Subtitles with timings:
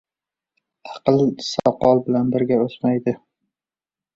[0.93, 1.19] •Aql
[1.51, 3.15] soqol bilan birga o‘smaydi.